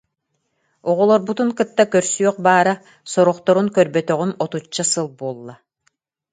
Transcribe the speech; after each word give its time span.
Оҕолорбутун 0.89 1.49
кытта 1.59 1.83
көрсүөх 1.93 2.35
баара, 2.45 2.73
сорохторун 3.11 3.67
көрбөтөҕум 3.77 4.31
отучча 4.43 4.83
сыл 4.91 5.07
буолла 5.19 5.55